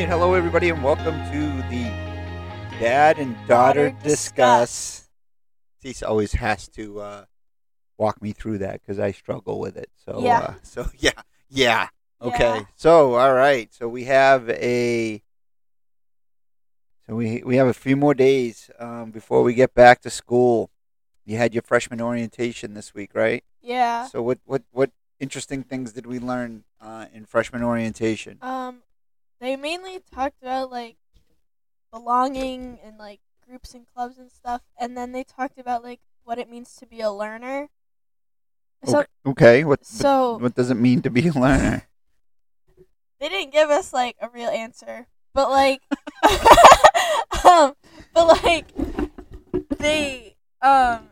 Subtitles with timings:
[0.00, 1.84] right, hello everybody, and welcome to the
[2.80, 5.10] Dad and Daughter, Daughter Discuss.
[5.84, 7.24] Cece always has to uh,
[7.98, 9.90] walk me through that because I struggle with it.
[10.02, 10.38] So, Yeah.
[10.38, 11.10] uh, so yeah,
[11.50, 11.88] yeah.
[12.22, 12.60] Okay.
[12.60, 12.64] Yeah.
[12.76, 13.74] So, all right.
[13.74, 15.22] So we have a.
[17.06, 20.70] So we we have a few more days um, before we get back to school.
[21.26, 23.44] You had your freshman orientation this week, right?
[23.60, 24.06] Yeah.
[24.06, 28.38] So what what what interesting things did we learn uh, in freshman orientation?
[28.40, 28.82] Um,
[29.40, 30.96] they mainly talked about like
[31.92, 36.38] belonging and like groups and clubs and stuff, and then they talked about like what
[36.38, 37.68] it means to be a learner.
[38.84, 39.06] So okay.
[39.26, 39.64] okay.
[39.64, 41.88] What so- what does it mean to be a learner?
[43.20, 45.80] they didn't give us like a real answer, but like,
[47.44, 47.74] um,
[48.14, 48.66] but like
[49.78, 51.08] they um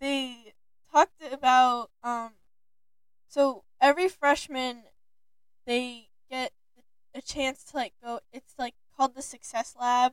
[0.00, 0.52] they
[0.92, 2.30] talked about um
[3.28, 4.82] so every freshman
[5.66, 6.09] they get a
[7.32, 10.12] chance to like go it's like called the success lab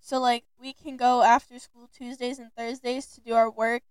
[0.00, 3.82] so like we can go after school tuesdays and thursdays to do our work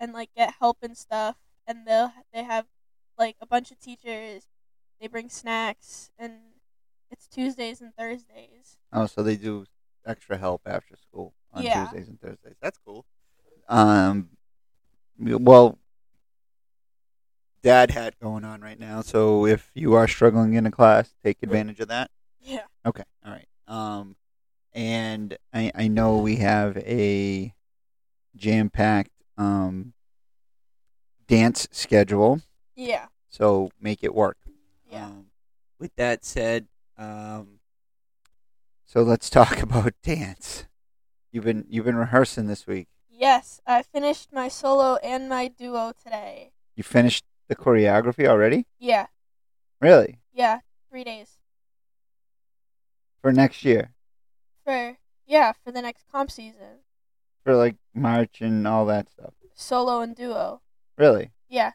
[0.00, 2.66] and like get help and stuff and they'll they have
[3.18, 4.46] like a bunch of teachers
[5.00, 6.32] they bring snacks and
[7.10, 9.64] it's tuesdays and thursdays Oh, so they do
[10.06, 11.86] extra help after school on Yeah.
[11.86, 12.56] Tuesdays and Thursdays.
[12.62, 13.04] That's cool.
[13.68, 14.30] Um,
[15.18, 15.78] well,
[17.62, 21.42] Dad had going on right now, so if you are struggling in a class, take
[21.42, 22.10] advantage of that.
[22.40, 23.48] Yeah Okay, all right.
[23.66, 24.16] Um,
[24.72, 27.52] and I I know we have a
[28.36, 29.92] jam packed um
[31.26, 32.40] dance schedule,
[32.74, 34.38] yeah so make it work.
[34.90, 35.26] yeah Um,
[35.78, 36.66] with that said,
[36.96, 37.60] um,
[38.84, 40.64] so let's talk about dance.
[41.30, 42.88] You've been you've been rehearsing this week.
[43.10, 48.66] yes i finished my solo and my duo today You finished the choreography already?
[48.78, 49.06] yeah
[49.80, 50.20] Really?
[50.32, 50.60] yeah
[50.90, 51.37] three days
[53.22, 53.90] For next year?
[54.64, 54.96] for
[55.26, 56.80] yeah for the next comp season
[57.44, 59.32] For like March and all that stuff?
[59.54, 60.60] solo and duo
[60.96, 61.30] Really?
[61.48, 61.72] yeah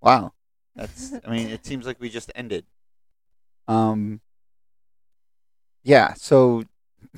[0.00, 0.32] Wow.
[0.76, 1.12] That's.
[1.26, 2.64] I mean, it seems like we just ended.
[3.66, 4.20] Um.
[5.82, 6.14] Yeah.
[6.14, 6.62] So.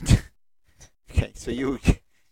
[1.10, 1.32] okay.
[1.34, 1.78] So you,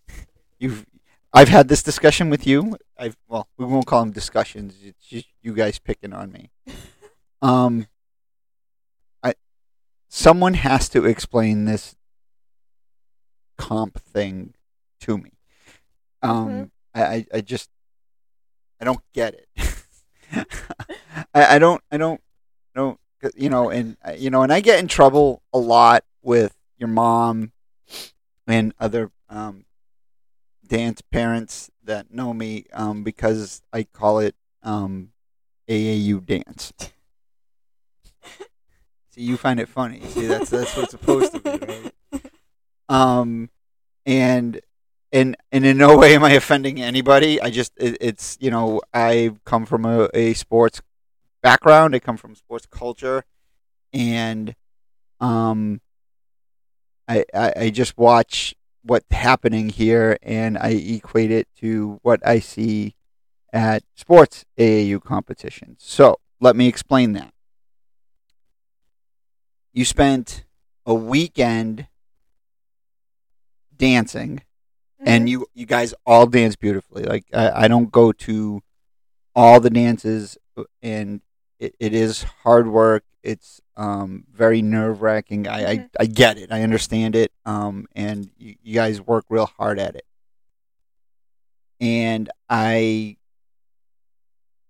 [0.58, 0.86] you've.
[1.34, 2.78] I've had this discussion with you.
[2.96, 3.18] I've.
[3.28, 4.76] Well, we won't call them discussions.
[4.82, 6.50] It's just you guys picking on me.
[7.42, 7.86] Um.
[10.08, 11.94] Someone has to explain this
[13.56, 14.54] comp thing
[15.00, 15.32] to me.
[16.22, 16.48] Um.
[16.48, 16.70] Mhm.
[16.94, 17.26] I, I.
[17.34, 17.68] I just.
[18.80, 19.48] I don't get it.
[21.34, 21.82] I, I don't.
[21.90, 22.20] I don't.
[22.74, 22.98] Don't.
[23.34, 26.88] You know, and uh, you know, and I get in trouble a lot with your
[26.88, 27.52] mom
[28.46, 29.64] and other um,
[30.66, 35.10] dance parents that know me um, because I call it um,
[35.68, 36.72] AAU dance.
[39.18, 40.00] You find it funny.
[40.06, 41.92] See, that's that's what it's supposed to be, right?
[42.88, 43.50] Um,
[44.06, 44.60] and
[45.12, 47.40] and and in no way am I offending anybody.
[47.40, 50.80] I just it, it's you know I come from a, a sports
[51.42, 51.94] background.
[51.94, 53.24] I come from sports culture,
[53.92, 54.54] and
[55.20, 55.80] um,
[57.08, 62.38] I, I I just watch what's happening here, and I equate it to what I
[62.38, 62.94] see
[63.52, 65.78] at sports AAU competitions.
[65.82, 67.32] So let me explain that.
[69.78, 70.44] You spent
[70.86, 71.86] a weekend
[73.76, 74.42] dancing
[74.98, 75.30] and Mhm.
[75.30, 77.04] you you guys all dance beautifully.
[77.04, 78.60] Like I, I don't go to
[79.36, 81.20] all the dances, uh, and
[81.60, 83.04] it, it is hard work.
[83.22, 85.46] It's um very nerve wracking.
[85.46, 85.90] I, I Mhm.
[86.00, 86.50] I get it.
[86.50, 87.30] I understand it.
[87.46, 90.06] Um, and you, you guys work real hard at it.
[91.78, 93.16] And I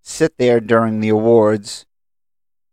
[0.03, 1.87] sit there during the awards,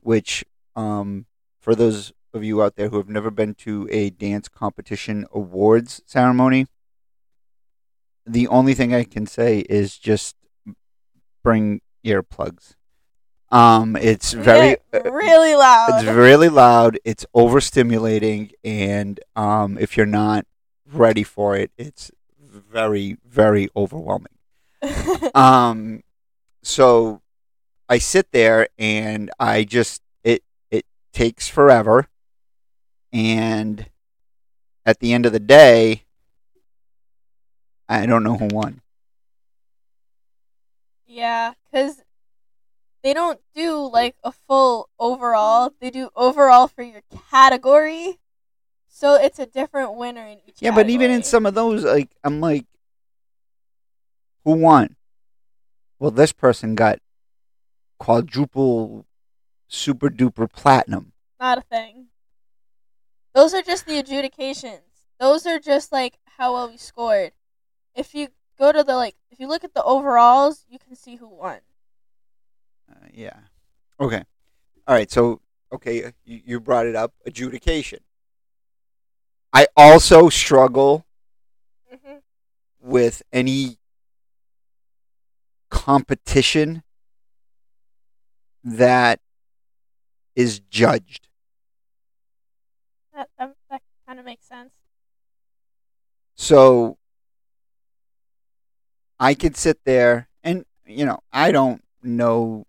[0.01, 0.43] which
[0.75, 1.27] um
[1.61, 6.01] for those of you out there who have never been to a dance competition awards
[6.05, 6.67] ceremony,
[8.25, 10.35] the only thing I can say is just
[11.43, 12.75] bring earplugs.
[13.49, 16.99] Um, it's very really loud it's really loud.
[17.05, 20.45] It's overstimulating, and um, if you're not
[20.91, 24.33] ready for it, it's very very overwhelming.
[25.33, 26.01] Um,
[26.63, 27.21] so
[27.89, 32.07] I sit there and I just it it takes forever,
[33.15, 33.85] and
[34.85, 36.03] at the end of the day,
[37.87, 38.81] I don't know who won.
[41.07, 42.03] Yeah, because
[43.03, 45.71] they don't do like a full overall.
[45.79, 48.19] They do overall for your category.
[48.89, 52.09] So it's a different winner in each Yeah, but even in some of those, like
[52.21, 52.65] I'm like,
[54.43, 54.97] who won?
[55.99, 56.99] Well, this person got
[57.97, 59.05] quadruple,
[59.69, 61.13] super duper platinum.
[61.39, 62.07] Not a thing.
[63.35, 64.81] Those are just the adjudications.
[65.19, 67.33] Those are just like how well we scored.
[67.93, 71.17] If you go to the like, if you look at the overalls, you can see
[71.17, 71.59] who won.
[72.89, 73.37] Uh, yeah.
[73.99, 74.23] Okay.
[74.87, 75.11] All right.
[75.11, 75.41] So,
[75.73, 77.99] okay, you, you brought it up adjudication.
[79.53, 81.05] I also struggle
[81.93, 82.17] Mm-hmm.
[82.81, 83.77] with any
[85.69, 86.83] competition
[88.63, 89.19] that
[90.35, 91.27] is judged.
[93.15, 94.71] That that, that kind of makes sense.
[96.35, 96.97] So
[99.19, 102.65] I could sit there and you know, I don't know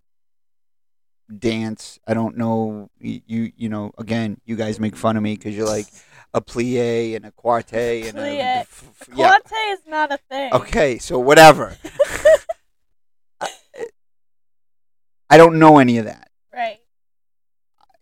[1.37, 1.99] dance.
[2.07, 5.67] I don't know you you know, again, you guys make fun of me cuz you're
[5.67, 5.89] like
[6.33, 8.61] a plie and a quartet and a Plie.
[8.61, 9.31] f- f- yeah.
[9.39, 10.53] Quante is not a thing.
[10.53, 11.77] Okay, so whatever.
[15.29, 16.31] I don't know any of that.
[16.53, 16.79] Right.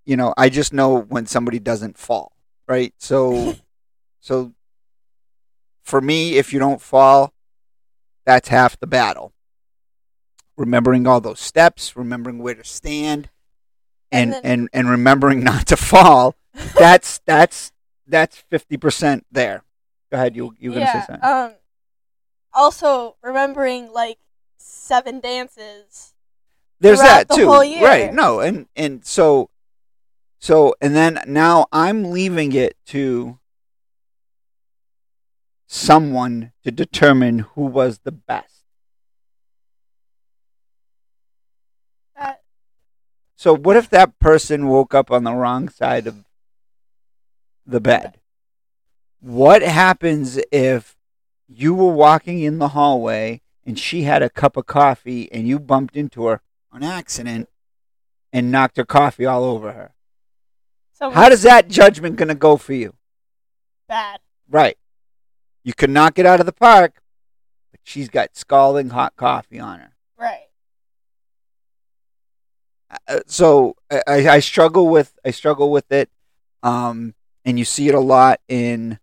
[0.05, 2.33] You know, I just know when somebody doesn't fall,
[2.67, 2.95] right?
[2.99, 3.57] So
[4.21, 4.53] so
[5.83, 7.33] for me, if you don't fall,
[8.25, 9.33] that's half the battle.
[10.57, 13.29] Remembering all those steps, remembering where to stand,
[14.13, 16.37] and And and, then- and, remembering not to fall,
[16.79, 17.73] that's that's
[18.07, 19.65] that's fifty percent there.
[20.11, 21.29] Go ahead, you you gonna say something.
[21.29, 21.55] Um.
[22.57, 24.19] Also, remembering like
[24.59, 26.15] seven dances.
[26.79, 28.15] There's that the too, right?
[28.15, 29.51] No, and and so
[30.45, 33.39] so and then now I'm leaving it to
[35.67, 38.65] someone to determine who was the best.
[42.15, 42.43] That
[43.37, 46.27] So what if that person woke up on the wrong side of
[47.65, 48.21] the bed?
[49.21, 50.95] What happens if
[51.49, 55.59] you were walking in the hallway and she had a cup of coffee and you
[55.59, 57.49] bumped into her on accident
[58.31, 59.94] and knocked her coffee all over her?
[61.01, 62.95] How does that judgment going to go for you?
[63.89, 64.21] bad.
[64.49, 64.79] Right.
[65.63, 67.01] You can knock it out of the park,
[67.71, 69.93] but she's got scalding hot coffee on her.
[70.19, 70.49] Right.
[73.09, 76.09] uh, so I, I struggle with I struggle with it,
[76.63, 77.15] um,
[77.45, 78.99] and you see it a lot in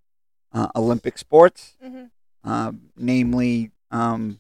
[0.54, 2.10] uh, Olympic sports, Mhm.
[2.44, 4.40] um, namely um,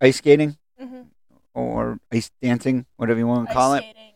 [0.00, 1.06] ice skating Mhm.
[1.54, 4.11] or ice dancing, whatever you want to Ice call it, skating, skating,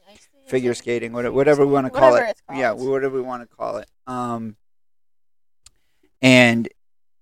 [0.47, 2.41] figure skating, whatever, whatever we want to call whatever it.
[2.55, 3.89] Yeah, whatever we want to call it.
[4.07, 4.57] Um,
[6.23, 6.69] and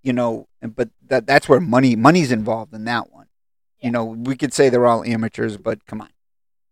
[0.03, 3.27] you know, but that that's where money money's involved in that one.
[3.79, 3.87] Yeah.
[3.87, 6.11] You know, we could say they're all amateurs, but come on,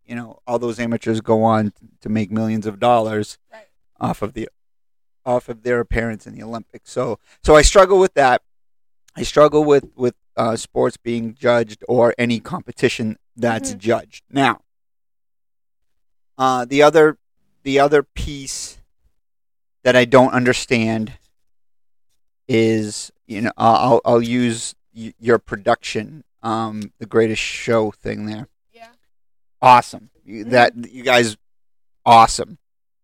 [0.05, 3.67] you know, all those amateurs go on to make millions of dollars Right.
[3.99, 4.49] off of the
[5.25, 6.91] off of their appearance in the Olympics.
[6.91, 8.41] So, so I struggle with that.
[9.15, 13.77] I struggle with with uh, sports being judged or any competition that's Mhm.
[13.77, 14.23] judged.
[14.31, 14.61] Now,
[16.37, 17.17] uh, the other
[17.63, 18.77] the other piece
[19.83, 21.13] that I don't understand
[22.47, 28.47] is you know I'll I'll use y- your production um the greatest show thing there
[28.73, 28.87] Yeah.
[29.61, 31.37] awesome You- that you guys
[32.05, 32.57] awesome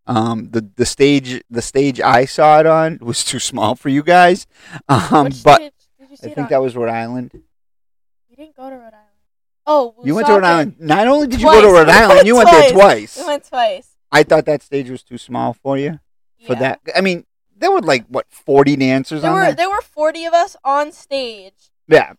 [0.08, 4.04] um the the stage the stage I saw it on was too small for you
[4.04, 4.46] guys
[4.90, 6.50] um Which but stage did you see I it think on?
[6.50, 7.32] that was Rhode Island
[8.30, 8.99] You didn't go to Rhode Island.
[9.72, 10.44] Oh, you went to Rhode.
[10.44, 13.14] Island not only did you go to Rhode Island you went there twice.
[13.14, 13.88] twice We went twice.
[14.12, 16.00] I thought that stage was too small for you
[16.48, 16.60] for Yeah.
[16.60, 19.82] that I mean there were like what 40 dancers There on were there there were
[19.82, 22.14] forty of us on stage, yeah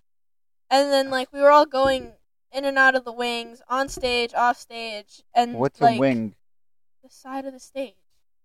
[0.71, 2.13] and then like we were all going
[2.53, 6.35] in and out of the wings, on stage, off stage, and what's like, a wing
[7.03, 7.95] The side of the stage.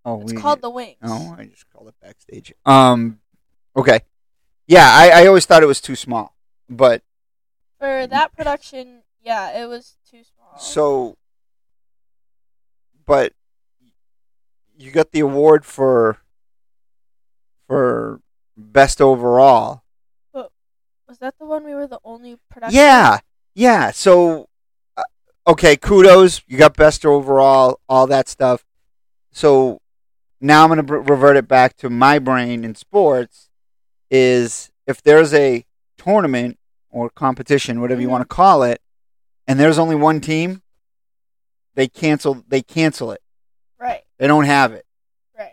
[0.06, 0.98] oh It's we- called the wings.
[1.04, 2.54] Oh, I just call it backstage.
[2.66, 3.20] Um,
[3.76, 4.00] okay,
[4.68, 6.36] yeah, I, I always thought it was too small,
[6.70, 7.02] but
[7.86, 10.58] For that production, yeah, it was too small.
[10.58, 11.18] so,
[13.06, 13.32] but
[14.76, 16.18] you got the award for
[17.68, 18.22] for
[18.58, 19.84] best overall.
[20.34, 22.76] was that the one we were the only production?
[22.76, 23.20] Yeah,
[23.54, 23.92] yeah.
[23.92, 24.50] So,
[24.98, 25.04] uh,
[25.46, 26.42] okay, kudos.
[26.48, 28.66] You got best overall, all that stuff.
[29.32, 29.80] So
[30.42, 33.52] now I'm going to revert it back to my brain in sports.
[34.10, 35.66] Is if there's a
[36.00, 36.58] tournament
[36.96, 38.12] or competition, whatever you Mhm.
[38.12, 38.82] want to call it,
[39.48, 40.62] and there's only one team,
[41.76, 42.42] they cancel.
[42.48, 43.22] They cancel it.
[43.78, 44.04] Right.
[44.18, 44.86] They don't have it.
[45.38, 45.52] Right.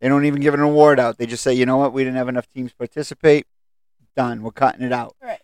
[0.00, 1.16] They don't even give an award out.
[1.16, 3.46] They just say, you know what, we didn't have enough teams participate.
[4.14, 4.42] Done.
[4.42, 5.16] We're cutting it out.
[5.22, 5.40] Right.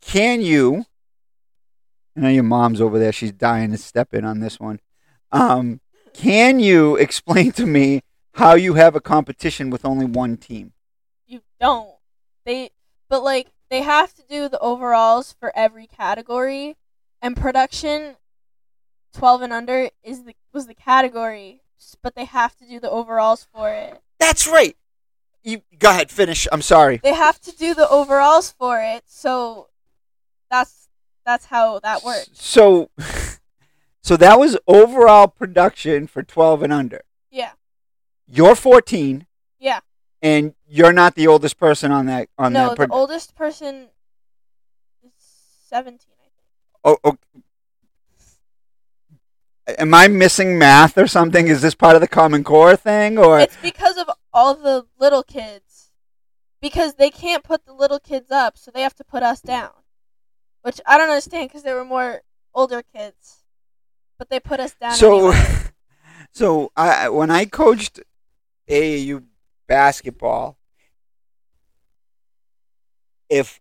[0.00, 0.86] Can you?
[2.16, 3.12] I know your mom's over there.
[3.12, 4.80] She's dying to step in on this one.
[5.32, 5.82] Um,
[6.14, 8.00] can you explain to me
[8.32, 10.72] how you have a competition with only one team?
[11.26, 11.90] You don't.
[12.46, 12.70] They
[13.10, 16.76] but like they have to do the overalls for every category
[17.20, 18.16] and production
[19.12, 21.62] 12 and under is the was the category
[22.02, 24.00] but they have to do the overalls for it.
[24.18, 24.76] That's right.
[25.42, 26.48] You go ahead, finish.
[26.50, 26.98] I'm sorry.
[27.02, 29.68] They have to do the overalls for it, so
[30.50, 30.88] that's
[31.24, 32.30] that's how that works.
[32.32, 32.90] So,
[34.02, 37.02] so that was overall production for 12 and under.
[37.30, 37.52] Yeah.
[38.28, 39.26] You're 14.
[39.60, 39.80] Yeah.
[40.20, 42.78] And you're not the oldest person on that on no, that.
[42.78, 43.88] the pro- oldest person
[45.04, 45.12] is
[45.68, 46.38] seventeen, I think.
[46.84, 47.16] oh, oh.
[49.78, 51.48] Am I missing math or something?
[51.48, 55.24] Is this part of the Common Core thing, or It's because of all the little
[55.24, 55.88] kids.
[56.60, 59.70] Because they can't put the little kids up, so they have to put us down.
[60.62, 62.22] Which I don't understand because there were more
[62.54, 63.38] older kids.
[64.18, 65.30] But they put us down so?
[65.30, 65.46] anyway.
[66.32, 68.00] So I when I coached
[68.68, 69.22] AAU
[69.66, 70.56] basketball,
[73.28, 73.60] if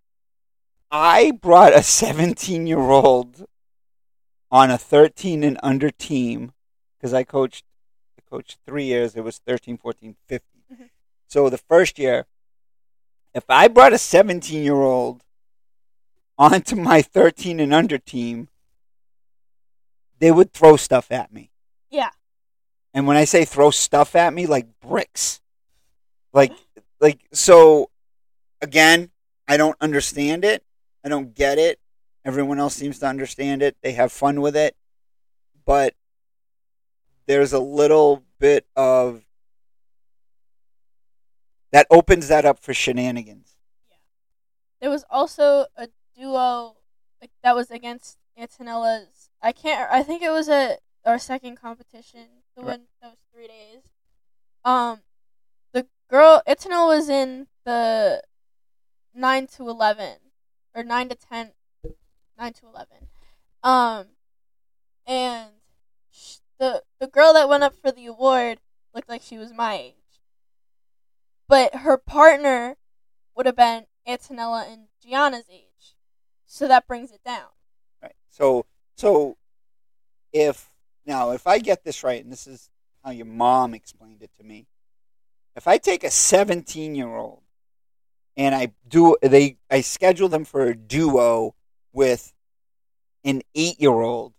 [0.92, 3.46] I brought a 17 year old
[4.52, 6.54] on a 13 and under team,
[6.98, 7.66] because I coached,
[8.18, 10.62] I coached three years, it was 13, 14, 15.
[10.72, 10.90] Mhm.
[11.28, 12.28] So the first year,
[13.34, 15.24] if I brought a 17 year old
[16.38, 18.50] onto my 13 and under team,
[20.20, 21.52] they would throw stuff at me.
[21.90, 22.12] Yeah.
[22.94, 25.42] And when I say throw stuff at me, like bricks.
[26.36, 26.52] Like,
[27.00, 27.90] like, so
[28.62, 29.10] again,
[29.48, 30.64] I don't understand it.
[31.04, 31.80] I don't get it.
[32.26, 33.78] Everyone else seems to understand it.
[33.82, 34.76] They have fun with it.
[35.66, 35.96] But
[37.26, 39.24] there's a little bit of
[41.72, 43.56] that opens that up for shenanigans.
[43.90, 43.98] Yeah.
[44.82, 45.88] There was also a
[46.18, 46.76] duo
[47.22, 49.30] like, that was against Antonella's.
[49.42, 49.90] I can't.
[49.92, 52.28] I think it was a our second competition.
[52.58, 52.72] The Right.
[52.72, 53.84] one that was three days.
[54.64, 55.02] Um,
[56.10, 58.22] girl Antonella was in the
[59.14, 60.18] nine to eleven
[60.74, 61.52] or nine to ten,
[62.38, 63.08] nine to eleven.
[63.64, 64.08] Um,
[65.08, 65.52] and
[66.60, 68.60] the the girl that went up for the award
[68.94, 70.22] looked like she was my age,
[71.48, 72.78] but her partner
[73.36, 75.96] would have been Antonella and Gianna's age.
[76.46, 77.50] So that brings it down.
[78.02, 78.16] Right.
[78.30, 79.38] So so
[80.32, 80.70] if
[81.06, 82.70] now if I get this right, and this is
[83.04, 84.68] how your mom explained it to me,
[85.56, 87.42] if I take a 17 year old
[88.38, 91.56] and I do they I schedule them for a duo
[91.94, 92.34] with
[93.24, 94.34] an eight year old,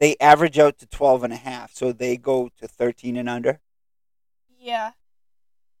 [0.00, 1.72] they average out to 12 and a half.
[1.74, 3.60] So they go to 13 and under.
[4.58, 4.92] Yeah.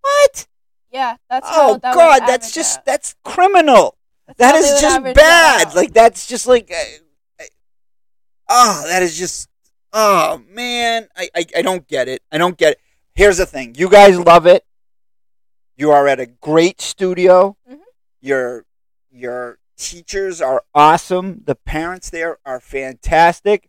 [0.00, 0.46] What?
[0.90, 2.84] Yeah, that's how Oh that God, that's just out.
[2.84, 3.96] that's criminal.
[4.26, 5.74] That's That is just bad.
[5.74, 7.46] Like that's just like, uh, uh,
[8.50, 9.48] oh, that is just,
[9.92, 12.22] oh man, I, I I don't get it.
[12.30, 12.80] I don't get it.
[13.14, 14.64] Here's the thing: you guys love it.
[15.76, 17.56] You are at a great studio.
[17.70, 17.80] Mhm.
[18.20, 18.64] Your
[19.10, 21.42] your teachers are awesome.
[21.44, 23.68] The parents there are fantastic.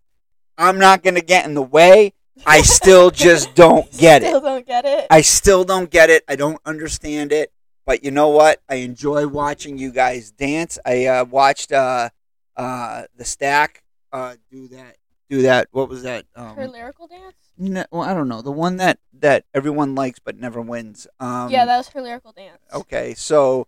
[0.58, 2.14] I'm not gonna get in the way.
[2.46, 4.28] I still just don't get it.
[4.28, 5.08] Still don't get it.
[5.10, 6.24] I still don't get it.
[6.28, 7.52] I don't understand it.
[7.86, 8.62] But you know what?
[8.70, 10.80] I enjoy watching you guys dance.
[10.86, 12.10] I uh, watched uh,
[12.56, 13.84] uh, the stack
[14.14, 14.96] uh, do that.
[15.30, 15.68] Do that.
[15.72, 16.26] What was that?
[16.36, 17.36] Um, Her lyrical dance?
[17.58, 18.42] No, well, I don't know.
[18.42, 21.08] The one that that everyone likes but never wins.
[21.20, 22.62] Um, yeah, that was her lyrical dance.
[22.74, 23.68] Okay, so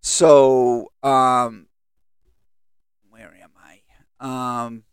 [0.00, 1.66] so um,
[3.10, 4.66] where am I?
[4.66, 4.84] Um,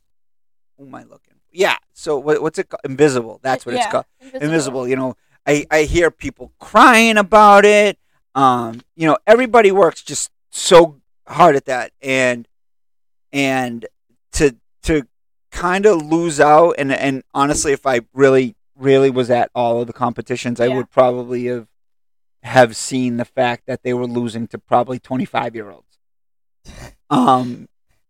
[0.77, 1.36] who am I looking?
[1.51, 1.77] Yeah.
[1.93, 2.81] So what, what's it called?
[2.84, 3.39] Invisible.
[3.41, 4.46] That's what it's called Invisible.
[4.46, 5.15] invisible you know
[5.48, 7.98] i i hear people crying about it
[8.36, 12.48] um you know everybody works just so hard at that and
[13.31, 13.86] and
[14.34, 15.08] to to
[15.51, 19.88] kind of lose out and and honestly if i really really was at all of
[19.88, 21.68] the competitions i would probably have
[22.44, 25.98] have seen the fact that they were losing to probably 25 year olds
[27.10, 27.68] um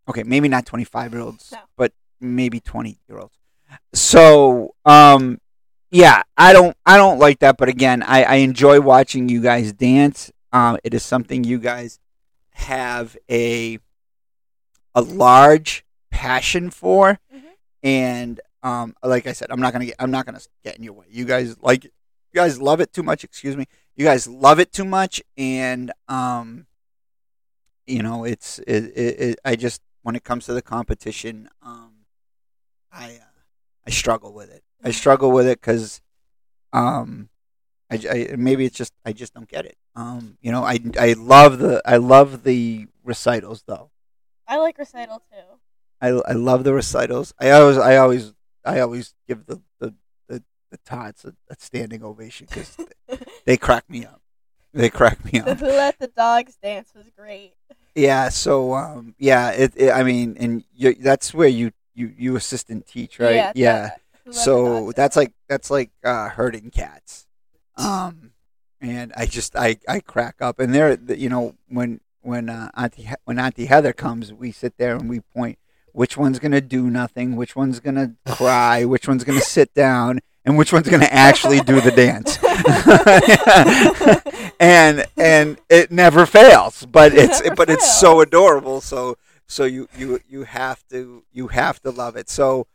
[0.08, 1.60] okay maybe not 25 year olds No.
[1.77, 3.38] but maybe 20 year olds
[3.93, 5.39] so um
[5.91, 9.72] yeah i don't i don't like that but again i i enjoy watching you guys
[9.74, 10.31] dance.
[10.51, 12.00] Um it is something you guys
[12.51, 13.79] have a
[14.96, 15.86] a large
[16.20, 17.20] passion for.
[17.34, 17.54] Mhm.
[17.82, 20.94] and um like i said i'm not gonna get i'm not gonna get in your
[21.00, 21.06] way.
[21.10, 21.94] You guys like it
[22.34, 23.66] you guys love it too much excuse me.
[23.96, 26.68] You guys love it too much and um
[27.88, 31.92] you know it's it, it, it i just when it comes to the competition um
[32.92, 33.40] i uh,
[33.88, 34.64] i struggle with it.
[34.84, 36.02] I struggle with it because
[36.74, 37.30] um
[37.92, 37.96] I,
[38.32, 39.78] I maybe it's just i just don't get it.
[39.96, 43.90] Um you know i i love the i love the recitals though.
[44.48, 45.48] I like recital too.
[46.01, 47.34] I, I love the recitals.
[47.39, 48.34] I always I always
[48.65, 49.94] I always give the the
[50.27, 52.75] the, the tots a, a standing ovation because
[53.08, 54.22] they, they crack me up.
[54.74, 55.58] They crack me up.
[55.60, 57.53] Who Let the Dogs Dance was great.
[57.96, 58.29] Yeah.
[58.29, 62.86] So um yeah it, it I mean and you, that's where you you you assistant
[62.88, 63.36] teach right?
[63.36, 63.51] Yeah.
[63.56, 63.82] Yeah.
[63.82, 67.25] that- Who let the so that's like that's like uh, herding cats.
[67.75, 68.32] Um,
[68.82, 73.10] and I just I, I crack up, and they're you know when when uh, Auntie
[73.25, 75.58] when Auntie Heather comes, we sit there and we point
[75.93, 80.58] which one's gonna do nothing, which one's gonna cry, which one's gonna sit down, and
[80.58, 82.38] which one's gonna actually do the dance.
[84.60, 88.81] and and it never fails, but It it's but it's so adorable.
[88.81, 89.17] So
[89.48, 92.29] so you you you have to you have to love it.
[92.29, 92.67] So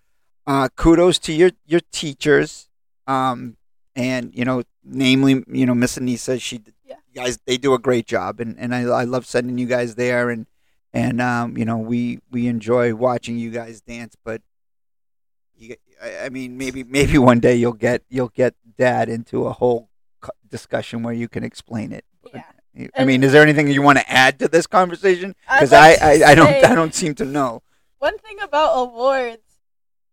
[0.47, 2.69] uh, kudos to your your teachers,
[3.07, 3.57] um,
[3.97, 6.41] and you know, namely, you know, Miss Anissa.
[6.41, 6.97] She, Yeah.
[7.15, 10.31] guys, they do a great job, and, and I I love sending you guys there,
[10.31, 10.47] and
[10.95, 14.17] and um, you know, we we enjoy watching you guys dance.
[14.25, 14.43] But
[15.57, 19.53] you, I, I mean, maybe maybe one day you'll get you'll get Dad into a
[19.53, 19.91] whole
[20.49, 22.05] discussion where you can explain it.
[22.33, 22.89] Yeah.
[22.97, 25.35] I mean, is there anything you want to add to this conversation?
[25.49, 27.63] Because like I, I, I don't I don't seem to know.
[27.99, 29.43] One thing about awards,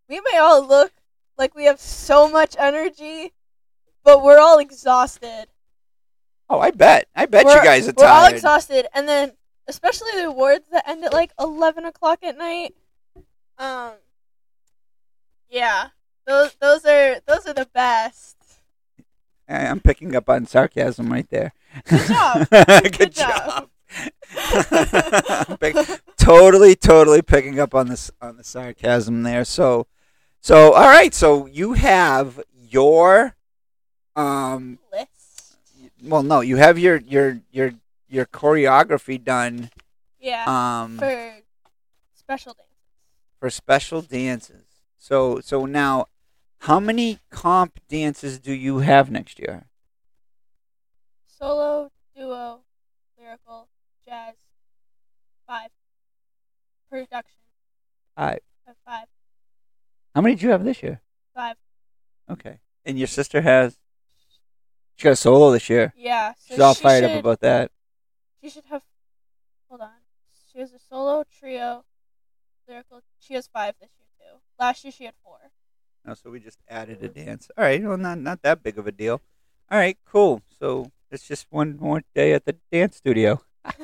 [0.08, 0.92] we may all look
[1.38, 3.32] like we have so much energy,
[4.04, 5.46] but we're all exhausted.
[6.48, 7.08] Oh, I bet.
[7.16, 8.34] I bet we're, you guys are We're all tired.
[8.34, 9.32] exhausted, and then
[9.68, 12.74] especially the awards that end at like eleven o'clock at night.
[13.58, 13.92] Um,
[15.48, 15.88] yeah,
[16.26, 18.36] those those are those are the best.
[19.48, 21.52] I'm picking up on sarcasm right there.
[21.88, 22.48] Good job.
[22.50, 23.68] Good, Good job.
[23.68, 25.58] job.
[25.60, 25.76] Pick-
[26.16, 29.44] totally, totally picking up on this on the sarcasm there.
[29.44, 29.86] So,
[30.40, 31.12] so all right.
[31.12, 33.36] So you have your,
[34.16, 35.56] um, List.
[36.02, 37.72] well, no, you have your your your
[38.12, 39.70] your choreography done,
[40.20, 41.34] Yeah, um, for,
[42.14, 42.76] special dances.
[43.40, 44.64] For special dances.
[44.98, 46.06] So, so now,
[46.60, 49.66] how many comp dances do you have next year?
[51.26, 52.60] Solo, duo,
[53.18, 53.68] lyrical,
[54.06, 54.34] jazz.
[55.46, 55.70] Five.
[56.90, 57.38] Production.
[58.16, 58.40] Five.
[58.86, 59.06] Five.
[60.14, 61.00] How many did you have this year?
[61.34, 61.56] Five.
[62.30, 62.60] Okay.
[62.84, 63.76] And your sister has.
[64.96, 65.94] She got a solo this year.
[65.96, 66.34] Yeah.
[66.34, 67.70] So She's all fired should, up about that.
[68.42, 68.82] She should have.
[69.68, 69.90] Hold on.
[70.52, 71.84] She has a solo, trio,
[72.68, 73.02] lyrical.
[73.20, 74.38] She has five this year too.
[74.58, 75.38] Last year she had four.
[76.06, 77.50] Oh, so we just added a dance.
[77.56, 77.82] All right.
[77.82, 79.20] Well, not not that big of a deal.
[79.70, 79.96] All right.
[80.04, 80.42] Cool.
[80.58, 83.42] So it's just one more day at the dance studio.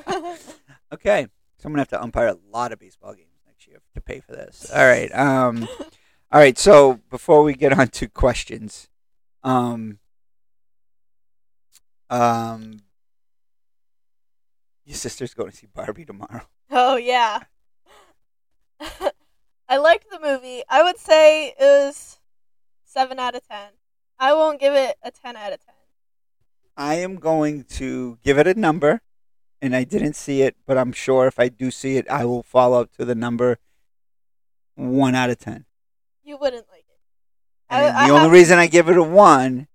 [0.93, 1.27] Okay.
[1.59, 4.21] So I'm gonna have to umpire a lot of baseball games next year to pay
[4.21, 4.71] for this.
[4.75, 5.15] All right.
[5.15, 5.69] Um.
[6.33, 6.57] All right.
[6.57, 8.89] So before we get on to questions,
[9.43, 9.99] um,
[12.09, 12.81] um,
[14.89, 16.43] your sister's going to see Barbie tomorrow.
[16.71, 17.41] oh yeah.
[19.69, 20.63] I liked the movie.
[20.69, 22.19] I would say it was
[22.85, 23.73] seven out of ten.
[24.19, 25.75] I won't give it a ten out of ten.
[26.77, 29.03] I am going to give it a number,
[29.61, 32.43] and I didn't see it, but I'm sure if I do see it, I will
[32.43, 33.59] follow up to the number
[34.75, 35.67] one out of ten.
[36.25, 37.01] You wouldn't like it.
[37.69, 39.69] And I- I the only have- reason I give it a one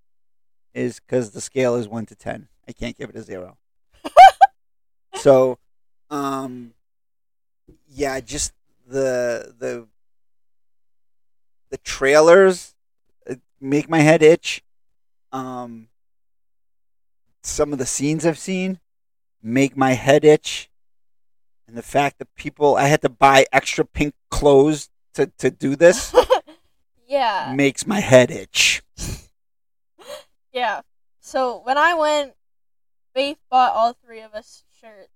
[0.73, 2.47] is because the scale is one to ten.
[2.67, 3.57] I can't give it a zero.
[5.23, 5.57] So,
[6.09, 6.73] um,
[7.87, 8.51] yeah, just
[8.85, 9.87] the the
[11.69, 12.75] the trailers
[13.61, 14.61] make my head itch.
[15.31, 15.87] Um,
[17.41, 18.81] some of the scenes I've seen
[19.41, 20.69] make my head itch,
[21.69, 25.77] and the fact that people I had to buy extra pink clothes to to do
[25.77, 26.13] this
[27.07, 27.53] yeah.
[27.55, 28.83] makes my head itch.
[30.51, 30.81] Yeah.
[31.19, 32.33] So when I went,
[33.15, 35.12] Faith bought all three of us shirts,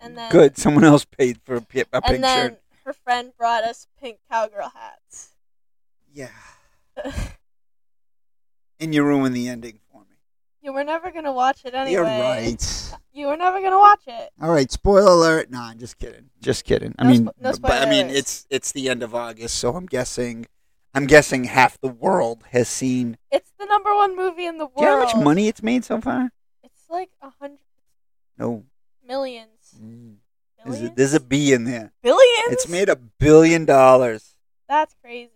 [0.00, 2.62] and then Good, someone else paid for a, pi- a pink and then shirt.
[2.84, 5.34] her friend brought us pink cowgirl hats.
[6.12, 6.28] Yeah,
[8.80, 10.16] and you ruined the ending for me.
[10.62, 11.92] you were never gonna watch it anyway.
[11.92, 12.92] You're right.
[13.12, 14.30] You were never gonna watch it.
[14.40, 15.50] All right, spoiler alert.
[15.50, 16.30] Nah, I'm just kidding.
[16.40, 16.94] Just kidding.
[16.98, 18.18] I No mean, spo- no but I mean, spoilers.
[18.18, 20.46] it's it's the end of August, so I'm guessing,
[20.94, 23.16] I'm guessing half the world has seen.
[23.30, 24.76] It's the number one movie in the world.
[24.78, 26.30] Do you know how much money it's made so far?
[26.62, 27.58] It's like a hundred
[28.38, 28.64] No.
[29.06, 29.48] millions.
[29.80, 30.16] Mm.
[30.94, 31.92] There's a B in there.
[32.02, 32.52] Billions.
[32.52, 34.34] It's made a billion dollars.
[34.68, 35.30] That's crazy.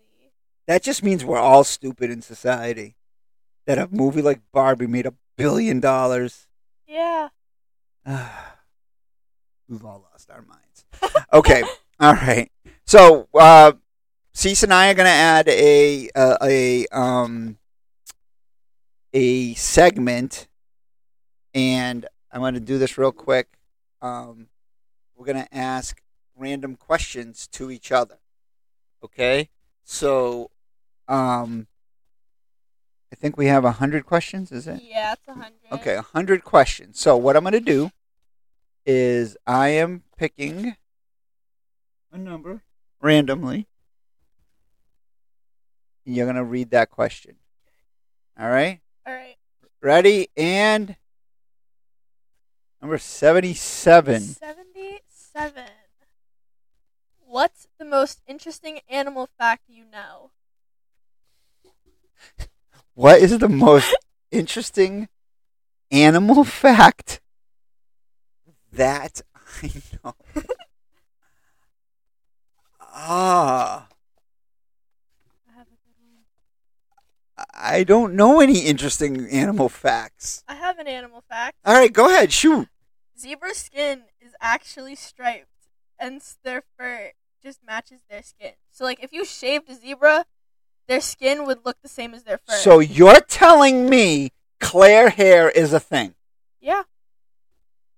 [0.67, 2.97] That just means we're all stupid in society.
[3.67, 6.47] That a movie like Barbie made a billion dollars.
[6.87, 7.29] Yeah.
[9.69, 10.85] We've all lost our minds.
[11.33, 11.63] Okay,
[11.99, 12.51] all right.
[12.87, 13.73] So, uh,
[14.33, 17.59] Cease and I are going to add a uh, a um
[19.13, 20.47] a segment,
[21.55, 23.49] and I'm going to do this real quick.
[24.05, 24.49] Um,
[25.17, 26.03] we're going to ask
[26.37, 28.19] random questions to each other.
[29.03, 29.49] Okay,
[29.83, 30.51] so
[31.09, 31.69] um,
[33.11, 34.53] I think we have a hundred questions.
[34.53, 34.83] Is it?
[34.83, 35.53] Yeah, it's a hundred.
[35.73, 37.01] Okay, a hundred questions.
[37.01, 37.90] So what I'm going to do
[38.85, 40.77] is I am picking
[42.12, 42.61] a number
[43.01, 43.67] randomly,
[46.05, 47.37] and you're gonna read that question.
[48.38, 48.81] All right.
[49.07, 49.37] All right.
[49.81, 50.97] Ready and
[52.85, 54.20] number seventy-seven.
[54.20, 55.70] Seventy-seven.
[57.27, 60.33] What's the most interesting animal fact you know?
[62.92, 63.97] What is the most
[64.31, 65.09] interesting
[65.90, 67.23] animal fact
[68.70, 69.23] that
[69.62, 69.73] I
[70.05, 70.14] know?
[72.97, 73.88] Ah,
[75.49, 77.47] I have a good.
[77.53, 80.44] I don't know any interesting animal facts.
[80.47, 81.57] I have an animal fact.
[81.64, 82.68] All right, go ahead, shoot.
[83.18, 85.48] Zebra skin is actually striped,
[85.98, 88.53] and their fur just matches their skin.
[88.70, 90.27] So, like, if you shaved a zebra,
[90.88, 92.55] their skin would look the same as their fur.
[92.55, 96.14] So you're telling me Claire hair is a thing,
[96.61, 96.83] yeah,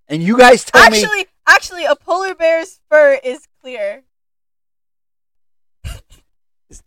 [0.09, 4.05] and you guys tell me actually, actually, a polar bear's fur is clear.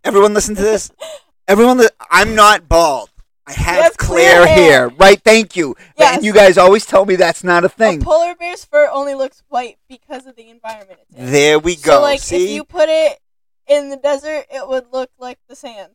[0.04, 0.90] Everyone listen to this.
[1.48, 3.09] Everyone, li- I'm not bald.
[3.58, 4.56] I have have clear clear hair.
[4.56, 4.88] hair.
[4.90, 5.20] Right?
[5.22, 5.74] Thank you.
[5.98, 6.16] Yes.
[6.16, 8.00] And you guys always tell me that's not a A thing.
[8.02, 11.30] polar bear's fur only looks white because of the environment it's in.
[11.32, 11.96] There we go.
[11.96, 13.18] So, like, See, if you put it
[13.66, 15.92] in the desert, it would look like the sand.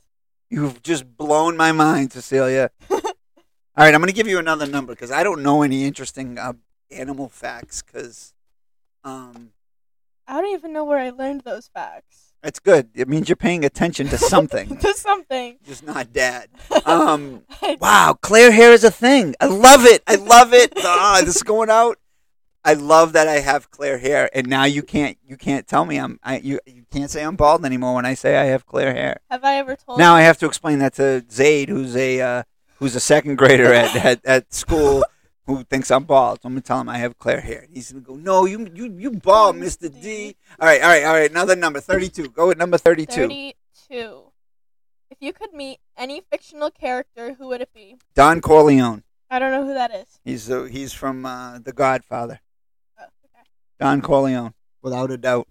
[0.50, 2.70] you've just blown my mind, Cecilia.
[2.90, 6.38] All right, I'm going to give you another number because I don't know any interesting
[6.38, 6.54] uh,
[6.92, 7.82] animal facts.
[7.82, 8.34] Because
[9.04, 9.52] um,
[10.28, 12.25] I don't even know where I learned those facts.
[12.46, 12.90] It's good.
[12.94, 15.58] It means you're paying attention to something, to something.
[15.66, 16.48] just not dad.
[16.86, 17.44] Um,
[17.80, 19.36] Wow, clear hair is a thing.
[19.42, 20.04] I love it.
[20.08, 20.74] I love it.
[20.84, 21.98] Ah, this is going out.
[22.64, 25.98] I love that I have clear hair, and now you can't you can't tell me
[26.00, 28.92] I'm I you you can't say I'm bald anymore when I say I have clear
[28.94, 29.20] hair.
[29.30, 32.44] Have I ever told Now I have to explain that to Zaid, who's a uh,
[32.80, 35.06] who's a second grader at, at, at school,
[35.46, 36.42] who thinks I'm bald.
[36.42, 37.66] So I'm gonna tell him I have clear hair.
[37.72, 40.36] He's gonna go, no, you you you bald, Mister D.
[40.60, 41.30] All right, all right, all right.
[41.30, 42.30] Another number, thirty-two.
[42.30, 43.28] Go with number thirty-two.
[43.28, 44.24] 32.
[45.12, 47.98] If you could meet any fictional character, who would it be?
[48.16, 49.04] Don Corleone.
[49.30, 50.20] I don't know who that is.
[50.24, 52.42] He's uh, he's from uh, The Godfather.
[53.00, 53.44] Oh, okay.
[53.80, 55.48] Don Corleone, without a doubt.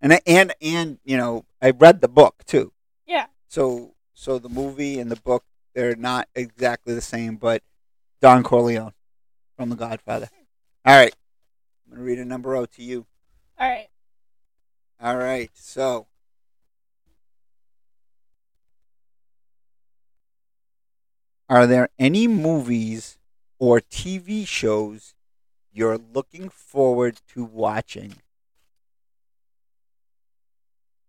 [0.00, 2.72] And I, and and you know, I read the book too.
[3.06, 3.26] Yeah.
[3.48, 7.62] So so the movie and the book they're not exactly the same, but
[8.20, 8.92] Don Corleone
[9.56, 10.28] from The Godfather.
[10.84, 11.14] All right,
[11.86, 13.06] I'm gonna read a number out to you.
[13.58, 13.88] All right.
[15.00, 16.06] All right, so
[21.48, 23.18] are there any movies
[23.58, 25.14] or TV shows
[25.72, 28.16] you're looking forward to watching?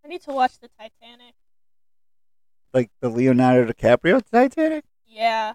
[0.03, 1.33] I need to watch the Titanic.
[2.73, 4.86] Like the Leonardo DiCaprio Titanic?
[5.05, 5.53] Yeah.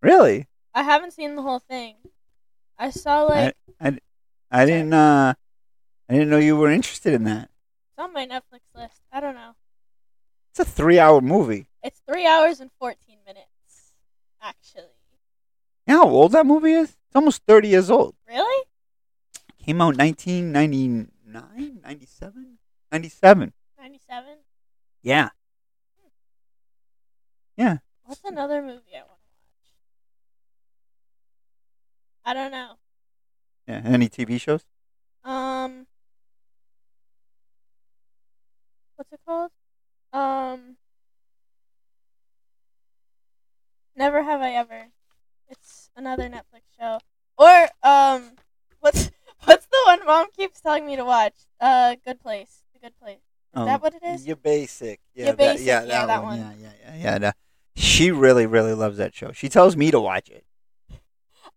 [0.00, 0.46] Really?
[0.74, 1.96] I haven't seen the whole thing.
[2.82, 3.96] I saw like I,
[4.50, 5.34] I didn't uh
[6.08, 7.48] I didn't know you were interested in that.
[7.90, 9.00] it's on my Netflix list.
[9.12, 9.52] I don't know.
[10.50, 11.68] It's a three hour movie.
[11.84, 13.94] It's three hours and fourteen minutes,
[14.42, 14.98] actually.
[15.86, 16.88] You know how old that movie is?
[16.88, 18.16] It's almost thirty years old.
[18.28, 18.64] Really?
[19.64, 22.58] Came out 1999, 97?
[22.90, 23.52] 97.
[23.78, 24.38] Ninety-seven.
[25.02, 25.28] Yeah.
[27.56, 27.78] Yeah.
[28.02, 29.70] What's another movie I want to watch?
[32.24, 32.74] I don't know.
[33.66, 33.82] Yeah.
[33.84, 34.64] Any TV shows?
[35.24, 35.86] Um,
[38.96, 39.50] what's it called?
[40.12, 40.76] Um,
[43.96, 44.86] Never Have I Ever.
[45.48, 46.98] It's another Netflix show.
[47.38, 48.32] Or um,
[48.80, 49.10] what's
[49.44, 51.34] what's the one Mom keeps telling me to watch?
[51.60, 52.62] Uh, Good Place.
[52.74, 53.18] The Good Place.
[53.54, 54.26] Is that what it is?
[54.26, 54.98] You're basic.
[55.14, 56.40] Yeah, You're that- Basic, yeah, yeah, that, that one.
[56.40, 56.56] one.
[56.58, 57.18] Yeah, yeah, yeah, yeah.
[57.18, 57.36] that-
[57.76, 59.32] She really, really loves that show.
[59.32, 60.44] She tells me to watch it.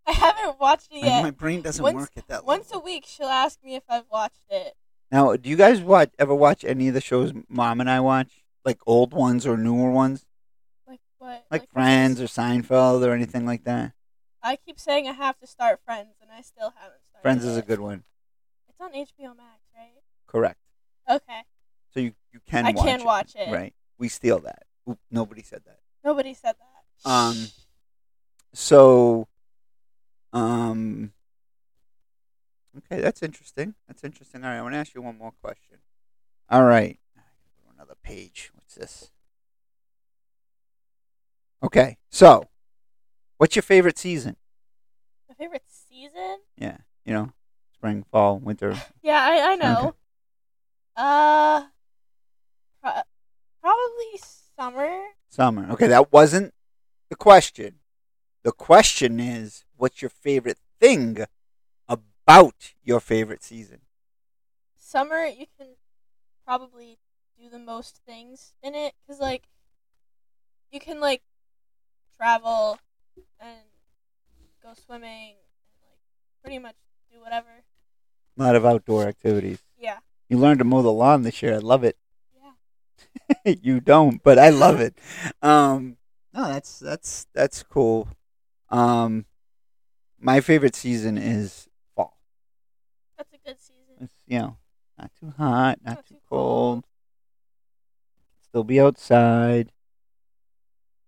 [0.08, 1.24] I haven't watched it yet.
[1.24, 4.06] My brain doesn't Once- work at that Once a week, she'll ask me if I've
[4.12, 4.76] watched it.
[5.12, 8.44] Now, do you guys watch ever watch any of the shows Mom and I watch,
[8.64, 10.26] like old ones or newer ones,
[10.88, 11.46] Like what?
[11.52, 13.94] like what's Friends or Seinfeld or anything like that?
[14.44, 17.22] I keep saying I have to start Friends, and I still haven't started.
[17.24, 18.04] Friends is a good one.
[18.70, 20.04] It's on HBO Max, right?
[20.28, 20.60] Correct.
[21.10, 21.42] Okay,
[21.94, 23.06] So you you can I watch can it.
[23.06, 23.52] watch it.
[23.52, 23.74] Right.
[23.98, 24.64] We steal that.
[24.90, 25.80] Oop, nobody said that.
[26.04, 27.10] Nobody said that.
[27.10, 27.48] Um,
[28.54, 29.28] So,
[30.36, 31.14] um,
[32.78, 33.74] okay, that's interesting.
[33.88, 34.44] That's interesting.
[34.44, 35.78] All right, I want to ask you one more question.
[36.50, 37.00] All right,
[37.74, 38.52] another page.
[38.54, 39.12] What's this?
[41.64, 42.50] Okay, so,
[43.38, 44.36] what's your favorite season?
[45.30, 46.38] My favorite season?
[46.58, 47.32] Yeah, you know,
[47.74, 48.76] spring, fall, winter.
[49.02, 49.78] Yeah, I, I know.
[49.80, 49.92] Okay.
[50.98, 51.64] Uh,
[52.82, 53.02] pro-
[53.62, 54.20] probably
[54.58, 55.00] summer.
[55.30, 55.72] Summer.
[55.72, 56.54] Okay, that wasn't
[57.10, 57.76] the question.
[58.44, 61.26] The question is, what's your favorite thing
[61.88, 63.82] about your favorite season?
[64.78, 65.76] Summer, you can
[66.46, 66.98] probably
[67.40, 69.44] do the most things in it, cause like
[70.72, 71.22] you can like
[72.18, 72.80] travel
[73.40, 73.60] and
[74.64, 76.00] go swimming and like
[76.42, 76.76] pretty much
[77.12, 77.64] do whatever.
[78.38, 79.60] A lot of outdoor activities.
[79.78, 80.00] Yeah.
[80.30, 81.56] You learned to mow the lawn this year.
[81.56, 81.98] I love it.
[82.36, 83.54] Yeah.
[83.62, 84.98] you don't, but I love it.
[85.42, 85.98] Um,
[86.34, 88.10] no, that's that's that's cool.
[88.70, 89.26] Um,
[90.20, 92.18] my favorite season is fall.
[93.18, 93.96] That's a good season.
[94.02, 94.58] It's you know
[94.98, 96.84] not too hot, not, Not too too cold.
[96.84, 96.86] cold.
[98.44, 99.72] Still be outside.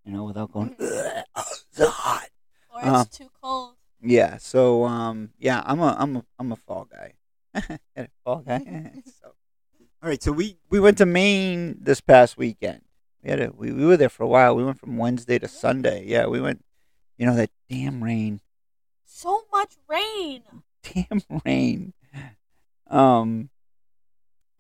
[0.06, 0.70] You know, without going.
[0.76, 0.80] Mhm.
[0.82, 2.30] "Ugh, oh, it's hot.
[2.74, 3.76] Or it's Uh, too cold.
[4.02, 4.38] Yeah.
[4.38, 7.14] So um, yeah, I'm a I'm a I'm a fall guy.
[8.24, 8.60] Fall guy.
[9.22, 9.28] so,
[10.04, 10.22] all right.
[10.22, 12.82] So we we went to Maine this past weekend.
[13.24, 14.56] We had a, we we were there for a while.
[14.56, 16.06] We went from Wednesday to Sunday.
[16.06, 16.64] Yeah, we went.
[17.18, 18.40] You know that damn rain.
[19.18, 20.44] So much rain.
[20.84, 21.94] damn rain.
[22.86, 23.50] Um,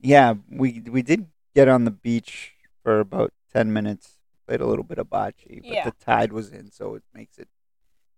[0.01, 4.13] yeah, we we did get on the beach for about ten minutes.
[4.47, 5.83] Played a little bit of bocce, but Yeah.
[5.85, 7.47] the tide was in, so it makes it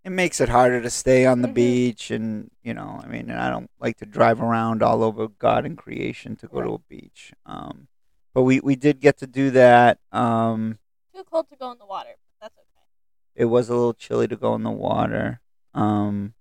[0.02, 1.54] it makes it harder to stay on the Mhm.
[1.54, 2.10] beach.
[2.10, 5.66] And you know, I mean, and I don't like to drive around all over God
[5.66, 7.34] and creation to go to a beach.
[7.44, 7.88] Um,
[8.32, 9.98] but we we did get to do that.
[10.10, 10.78] Um,
[11.14, 12.86] Too cold to go in the water, but that's okay.
[13.34, 15.42] it was a little chilly to go in the water.
[15.74, 16.34] Um,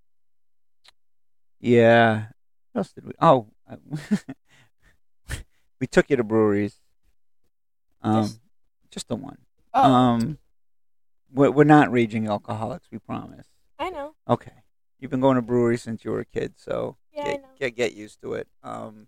[1.59, 2.27] yeah.
[2.71, 3.13] What else did we?
[3.19, 3.47] Oh,
[5.79, 6.79] we took you to breweries.
[8.01, 8.39] Um, Just-
[8.91, 9.37] just the one.
[9.73, 10.39] Oh, Um,
[11.31, 12.87] we're, we're not raging alcoholics.
[12.91, 13.45] We promise.
[13.77, 14.15] I know.
[14.27, 14.63] Okay.
[14.99, 17.93] You've been going to breweries since you were a kid, so Yeah, get, get get
[17.93, 18.47] used to it.
[18.63, 19.07] Um,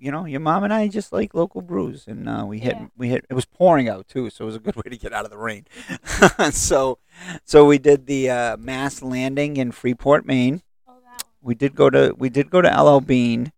[0.00, 2.86] you know, your mom and I just like local brews, and uh, we hit Yeah.
[2.96, 3.24] we hit.
[3.28, 5.30] It was pouring out too, so it was a good way to get out of
[5.30, 5.66] the rain.
[6.50, 6.98] so,
[7.44, 10.62] so we did the uh, Mast Landing in Freeport, Maine.
[10.88, 11.32] Oh, that one.
[11.42, 13.52] We did go to we did go to LL Bean.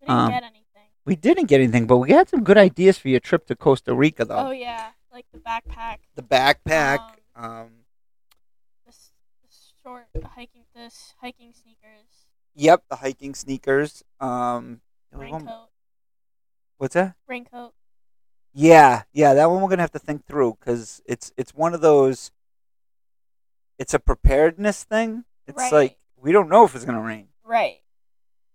[0.00, 0.56] We didn't Um, get anything.
[1.06, 3.94] We didn't get anything, but we had some good ideas for your trip to Costa
[3.94, 4.48] Rica, though.
[4.48, 7.00] Oh yeah, like the backpack, The backpack.
[7.34, 7.70] Um,
[8.86, 9.48] the, the
[9.82, 14.02] short hiking, this hiking sneakers, yep, the hiking sneakers.
[14.20, 15.69] Um, there was one- raincoat,
[16.80, 17.14] what's that?
[17.28, 17.74] raincoat.
[18.52, 21.80] Yeah, yeah, that one we're gonna have to think through because it's it's one of
[21.82, 22.32] those.
[23.78, 25.24] It's a preparedness thing.
[25.46, 25.72] It's Right.
[25.72, 27.28] like we don't know if it's gonna rain.
[27.44, 27.80] Right.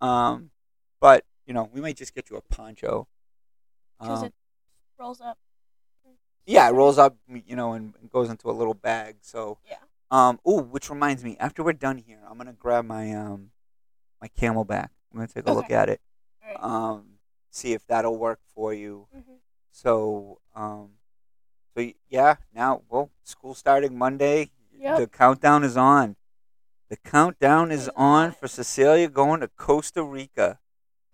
[0.02, 0.52] Um,
[1.00, 3.08] but you know we might just get you a poncho.
[4.00, 4.34] Because Um, it
[5.00, 5.38] rolls up.
[6.46, 9.18] yeah, it rolls up, you know, and goes into a little bag.
[9.22, 9.78] So Yeah.
[10.12, 13.52] um, ooh, which reminds me, after we're done here, I'm gonna grab my um
[14.20, 14.90] my CamelBak.
[15.12, 16.02] I'm gonna take a look at it.
[16.44, 16.58] Right.
[16.62, 17.15] Um,
[17.56, 19.08] see if that'll work for you.
[19.14, 19.36] hmm
[19.72, 20.92] So, um,
[21.76, 24.52] so yeah, now, well, school starting Monday.
[24.78, 24.98] Yep.
[25.00, 26.16] The countdown is on.
[26.90, 30.60] The countdown is on for Cecilia going to Costa Rica.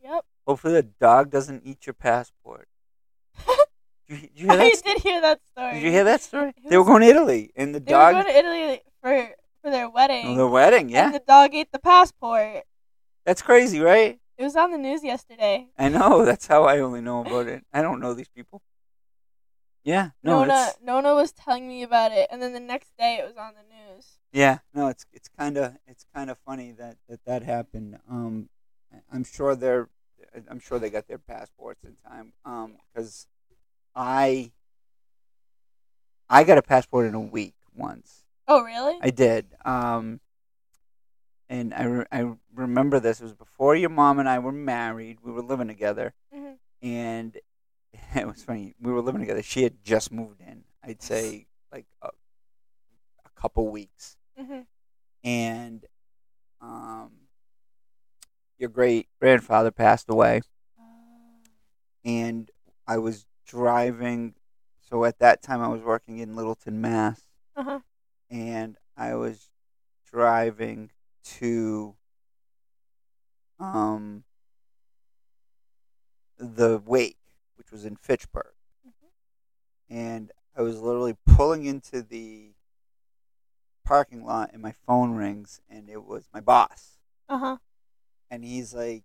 [0.03, 0.25] Yep.
[0.47, 2.67] Hopefully, the dog doesn't eat your passport.
[4.09, 4.75] Did you, did you hear I that?
[4.75, 5.73] st- did hear that story.
[5.73, 6.49] Did you hear that story?
[6.49, 8.13] It They were going to Italy, and the They were dog.
[8.13, 9.29] going to Italy for
[9.61, 10.25] for their wedding.
[10.27, 11.11] Oh, the wedding, And yeah.
[11.11, 12.63] the dog ate the passport.
[13.25, 14.19] That's crazy, right?
[14.41, 15.67] It was on the news yesterday.
[15.77, 16.25] I know.
[16.25, 17.63] That's how I only know about it.
[17.71, 18.63] I don't know these people.
[19.83, 23.19] Yeah, no, Nona it's- Nona was telling me about it, and then the next day
[23.21, 23.61] it was on the
[23.93, 24.17] news.
[24.31, 27.99] Yeah, no, it's it's kind of it's kind of funny that, that that happened.
[28.09, 28.49] Um,
[29.13, 29.89] I'm sure they're
[30.49, 32.33] I'm sure they got their passports in time.
[32.43, 33.27] Um, because
[33.95, 34.51] I
[36.31, 38.23] I got a passport in a week once.
[38.47, 38.97] Oh, really?
[39.03, 39.53] I did.
[39.65, 40.19] Um,
[41.51, 43.19] and I re- I remember this.
[43.19, 45.19] It was before your mom and I were married.
[45.21, 46.57] We were living together, Mhm.
[46.81, 47.37] and
[48.15, 48.73] it was funny.
[48.79, 49.43] We were living together.
[49.43, 50.63] She had just moved in.
[50.81, 54.65] I'd say like a, a couple weeks Mhm.
[55.23, 55.85] and
[56.61, 57.11] um,
[58.57, 60.41] your great grandfather passed away,
[62.05, 62.49] and
[62.87, 64.35] I was driving.
[64.89, 67.21] So at that time, I was working in Littleton, Mass,
[67.55, 67.79] Uh huh.
[68.29, 69.49] and I was
[70.09, 70.91] driving
[71.23, 71.95] to
[73.59, 74.23] um
[76.37, 77.17] the wake,
[77.55, 78.53] which was in Fitchburg,
[79.89, 82.53] and I was literally pulling into the
[83.85, 86.97] parking lot, and my phone rings, and it was my boss,
[87.29, 87.57] Uh huh.
[88.29, 89.03] and he's like,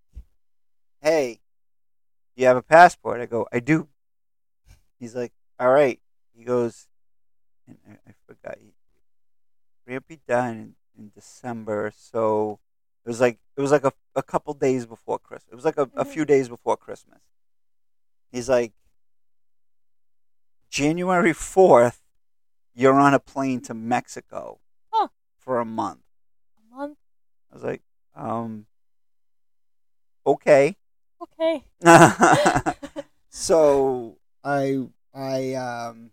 [1.02, 1.40] "Hey,
[2.36, 3.88] you have a passport?" I go, "I do."
[4.98, 6.00] He's like, "All right."
[6.34, 6.86] He goes,
[7.66, 8.58] and I, I forgot.
[8.60, 8.72] He,
[9.86, 12.58] Rampy died in, December, so
[13.04, 15.52] it was like it was like a, a couple days before Christmas.
[15.52, 16.12] It was like a, a Mhm.
[16.12, 17.20] few days before Christmas.
[18.32, 18.72] He's like,
[20.70, 22.02] January fourth,
[22.74, 24.60] you're on a plane to Mexico
[24.92, 25.08] Huh.
[25.38, 26.00] for a month.
[26.58, 26.98] A month.
[27.50, 27.82] I was like,
[28.14, 28.66] um,
[30.26, 30.76] okay.
[31.22, 31.64] Okay.
[33.30, 36.10] so I I um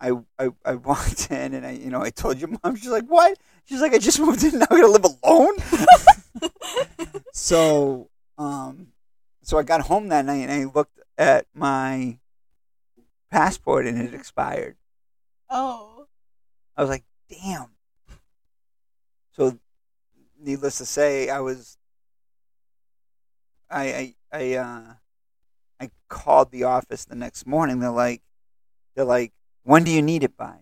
[0.00, 2.76] I, I I walked in and I you know I told your mom.
[2.76, 4.52] She's like, "What?" She's like, "I just moved in.
[4.58, 5.56] Now I'm gonna live alone."
[7.32, 8.88] so um,
[9.42, 12.18] so I got home that night and I looked at my
[13.30, 14.76] passport and it expired.
[15.50, 16.06] Oh.
[16.76, 17.70] I was like, "Damn."
[19.32, 19.58] So,
[20.40, 21.76] needless to say, I was.
[23.70, 24.94] I I I uh,
[25.80, 27.80] I called the office the next morning.
[27.80, 28.22] They're like,
[28.94, 29.32] they're like,
[29.68, 30.54] when do you need it by?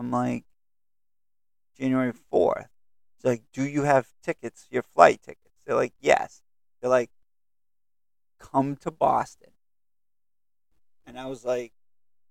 [0.00, 0.44] I'm like,
[1.78, 2.66] January 4th.
[3.14, 5.62] It's like, do you have tickets, your flight tickets?
[5.64, 6.42] They're like, yes.
[6.80, 7.10] They're like,
[8.40, 9.50] come to Boston.
[11.06, 11.72] And I was like,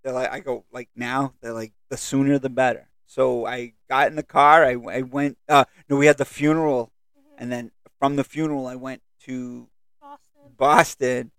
[0.04, 1.34] they're like, I go, like, now?
[1.42, 2.90] They're like, the sooner the better.
[3.06, 4.66] So I got in the car.
[4.66, 6.92] I, I went, uh, no, we had the funeral.
[7.18, 7.36] Mhm.
[7.38, 9.70] And then from the funeral, I went to
[10.02, 10.42] Boston.
[10.58, 11.32] Boston,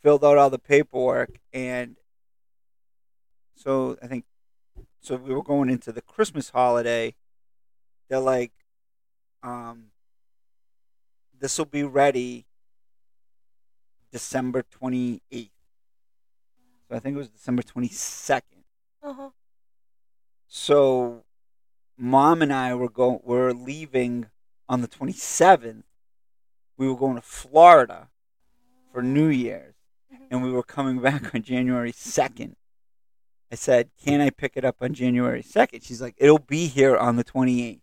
[0.00, 1.96] filled out all the paperwork, and
[3.62, 4.24] so I think
[5.00, 7.14] so we were going into the Christmas holiday.
[8.08, 8.52] They're like,
[9.42, 9.86] um,
[11.38, 12.46] this will be ready
[14.12, 15.50] December twenty eighth.
[16.88, 18.64] So I think it was December twenty second.
[19.02, 19.30] Uh-huh.
[20.46, 21.24] So
[21.96, 24.26] mom and I were going were leaving
[24.68, 25.84] on the twenty seventh.
[26.76, 28.08] We were going to Florida
[28.92, 29.74] for New Year's,
[30.12, 30.26] Mhm.
[30.30, 32.54] and we were coming back on January 2nd.
[33.52, 35.84] I said, Can I pick it up on January 2nd?
[35.84, 37.80] She's like, It'll be here on the 28th.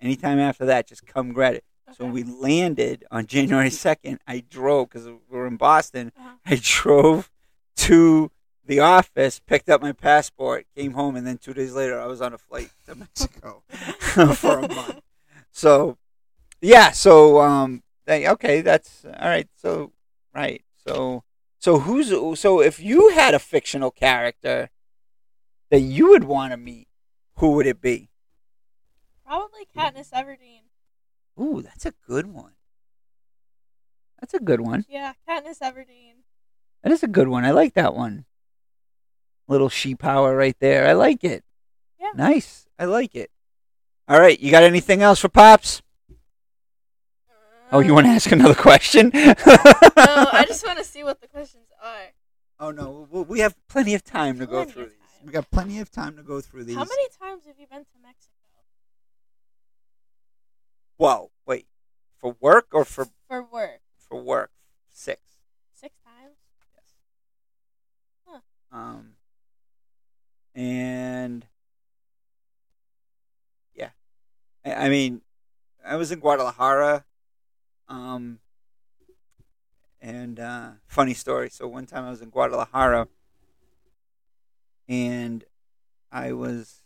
[0.00, 1.64] Anytime after that, just come grab it.
[1.96, 4.18] So we landed on January 2nd.
[4.26, 6.34] I drove, because we were in Boston, Uh-huh.
[6.44, 7.30] I drove
[7.76, 8.30] to
[8.64, 12.20] the office, picked up my passport, came home, and then two days later, I was
[12.20, 13.62] on a flight to Mexico
[14.34, 15.00] for a month.
[15.52, 15.96] So,
[16.60, 16.90] yeah.
[16.90, 19.48] So, um, they- okay, that's all right.
[19.56, 19.92] So,
[20.34, 20.62] right.
[20.86, 21.22] So,
[21.62, 22.08] so who's
[22.40, 24.70] so if you had a fictional character
[25.70, 26.88] that you would want to meet,
[27.36, 28.10] who would it be?
[29.24, 30.62] Probably Katniss Everdeen.
[31.40, 32.54] Ooh, that's a good one.
[34.20, 34.84] That's a good one.
[34.88, 36.24] Yeah, Katniss Everdeen.
[36.82, 37.44] That is a good one.
[37.44, 38.24] I like that one.
[39.46, 40.88] Little she power right there.
[40.88, 41.44] I like it.
[42.00, 42.10] Yeah.
[42.16, 42.66] Nice.
[42.76, 43.30] I like it.
[44.08, 44.38] All right.
[44.40, 45.80] You got anything else for Pops?
[47.72, 49.10] Oh, you want to ask another question?
[49.14, 52.12] no, I just want to see what the questions are.
[52.60, 54.98] Oh no, we- we have plenty of time to go through these.
[55.24, 56.76] We got plenty of time to go through these.
[56.76, 58.32] How many times have you been to Mexico?
[60.96, 61.66] Whoa, wait.
[62.18, 63.80] For work or for For work.
[63.98, 64.50] for work?
[64.92, 65.20] Six.
[65.72, 66.36] Six times?
[66.74, 66.84] Yes.
[68.26, 68.40] Huh.
[68.76, 69.14] Um.
[70.54, 71.46] And
[73.74, 73.90] yeah,
[74.64, 75.22] I, I mean,
[75.84, 77.04] I was in Guadalajara.
[77.88, 78.38] Um.
[80.00, 81.48] And uh, funny story.
[81.48, 83.06] So one time I was in Guadalajara,
[84.88, 85.44] and
[86.10, 86.82] I was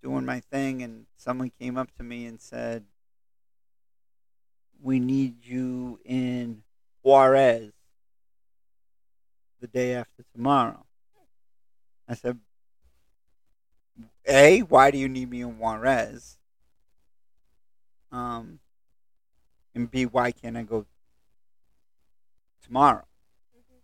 [0.00, 2.84] doing my thing, and someone came up to me and said,
[4.80, 6.62] "We need you in
[7.02, 7.72] Juarez
[9.60, 10.86] the day after tomorrow."
[12.08, 12.38] I said,
[14.24, 16.38] "A, why do you need me in Juarez?
[18.12, 18.60] Um,
[19.78, 20.86] and B, why can't I go
[22.60, 23.06] tomorrow?"
[23.56, 23.80] Mhm.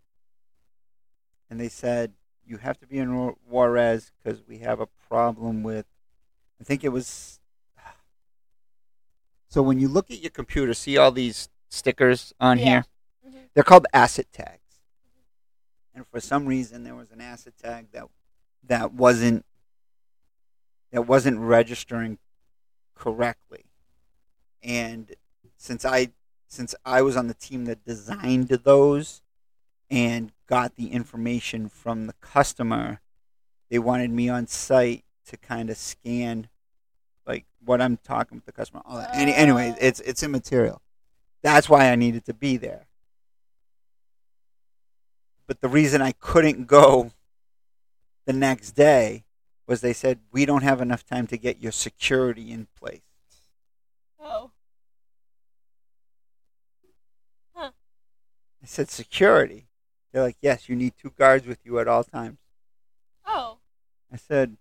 [1.49, 2.13] and they said
[2.45, 5.87] you have to be in Ju- Juarez because we have a problem with.
[6.59, 7.39] I think it was.
[9.47, 12.65] So when you look at your computer, see all these stickers on Yeah.
[12.65, 12.85] here.
[13.25, 13.49] Mhm.
[13.53, 14.81] They're called asset tags,
[15.93, 18.09] and for some reason there was an asset tag that
[18.63, 19.45] that wasn't
[20.91, 22.19] that wasn't registering
[22.95, 23.65] correctly,
[24.61, 25.15] and
[25.65, 26.09] since I
[26.47, 29.21] since I was on the team that designed those
[29.89, 33.01] and got the information from the customer,
[33.69, 36.49] they wanted me on site to kind of scan
[37.25, 38.83] like what I'm talking with the customer.
[38.85, 39.09] All that.
[39.15, 39.77] Any, anyway, Oh.
[39.81, 40.81] it's it's immaterial.
[41.41, 42.85] That's why I needed to be there.
[45.47, 47.11] But the reason I couldn't go
[48.25, 49.25] the next day
[49.67, 53.01] was they said we don't have enough time to get your security in place.
[54.19, 54.51] Oh.
[58.65, 59.67] I said security.
[60.11, 62.39] They're like, yes, you need two guards with you at all times.
[63.23, 63.59] Oh.
[64.11, 64.57] I said,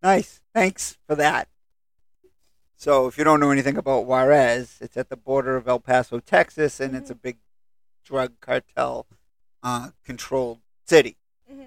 [0.00, 1.48] nice, thanks for that.
[2.76, 6.20] So, if you don't know anything about Juarez, it's at the border of El Paso,
[6.20, 7.38] Texas, and it's a big
[8.04, 9.06] drug cartel
[9.64, 11.16] uh, controlled city.
[11.50, 11.62] hmm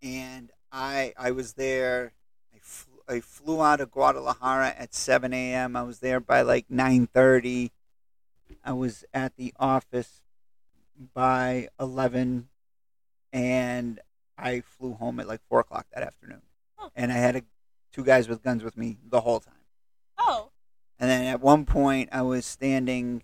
[0.00, 2.12] And I I was there.
[2.54, 5.74] I flew, I flew out of Guadalajara at 7 a.m.
[5.74, 7.72] I was there by like 9:30.
[8.64, 10.22] I was at the office
[11.14, 12.48] by 11,
[13.32, 14.00] and
[14.36, 16.42] I flew home at like four o'clock that afternoon,
[16.76, 16.90] Huh.
[16.96, 17.42] and I had a,
[17.92, 19.54] two guys with guns with me the whole time.
[20.16, 20.50] Oh.
[20.98, 23.22] And then at one point, I was standing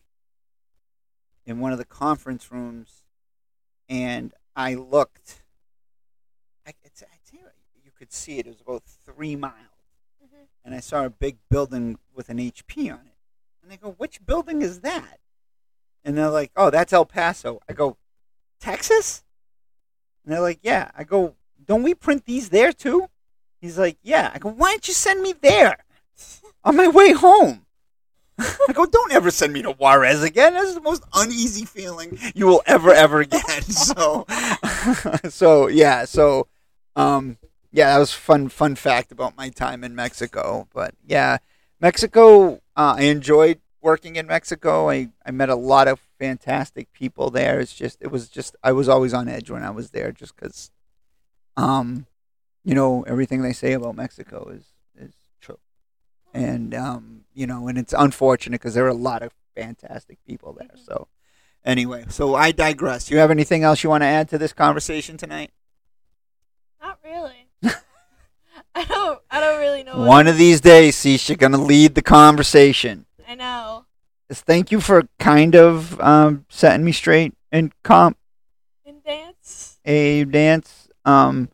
[1.46, 3.02] in one of the conference rooms,
[3.88, 5.42] and I looked.
[6.66, 8.46] I, it's, I tell you, you could see it.
[8.46, 9.54] It was about three miles,
[10.24, 10.46] Mhm.
[10.64, 13.13] and I saw a big building with an HP on it.
[13.64, 15.20] And I go, "Which building is that?"
[16.04, 17.96] And they're like, "Oh, that's El Paso." I go,
[18.60, 19.24] "Texas?"
[20.22, 21.34] And they're like, "Yeah." I go,
[21.64, 23.08] "Don't we print these there too?"
[23.62, 25.78] He's like, "Yeah." I go, "Why don't you send me there
[26.64, 27.64] on my way home?"
[28.38, 30.52] I go, "Don't ever send me to Juarez again.
[30.52, 34.26] That's the most uneasy feeling you will ever ever get." So,
[35.30, 36.48] so yeah, so,
[36.96, 37.38] um,
[37.72, 38.50] yeah, that was fun.
[38.50, 40.68] Fun fact about my time in Mexico.
[40.74, 41.38] But yeah,
[41.80, 44.88] Mexico, uh, I enjoyed working in Mexico.
[44.90, 47.60] I, I met a lot of fantastic people there.
[47.60, 50.34] It's just it was just I was always on edge when I was there, just
[50.36, 50.70] because,
[51.56, 52.06] um,
[52.64, 54.64] you know, everything they say about Mexico is
[54.96, 55.58] is true,
[56.32, 60.52] and um, you know, and it's unfortunate because there are a lot of fantastic people
[60.54, 60.68] there.
[60.76, 60.86] Mhm.
[60.86, 61.08] So,
[61.64, 63.10] anyway, so I digress.
[63.10, 65.50] You have anything else you want to add to this conversation tonight?
[66.82, 67.48] Not really.
[68.74, 69.20] I don't.
[69.86, 70.08] I don't really know.
[70.08, 73.06] One of these days, Cease, you're gonna lead the conversation.
[73.28, 73.84] I know.
[74.32, 78.16] Thank you for kind of um, setting me straight in comp
[78.84, 79.78] In dance.
[79.84, 80.88] a dance.
[81.04, 81.50] Um,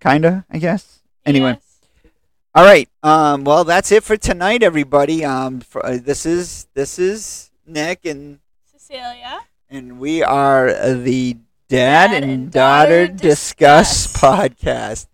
[0.00, 1.00] kinda, I guess.
[1.24, 2.12] Anyway, Yes.
[2.54, 2.88] all right.
[3.02, 5.24] Um, well, that's it for tonight, everybody.
[5.24, 8.40] Um, for, uh, this is this is Nick, and
[8.70, 9.40] Cecilia.
[9.70, 11.34] and we are uh, the
[11.68, 14.22] Dad, Dad and, and Daughter, Daughter Discuss Discuss.
[14.22, 15.06] podcast.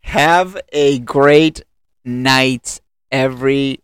[0.00, 1.62] Have a great
[2.04, 2.80] night,
[3.10, 3.80] everybody.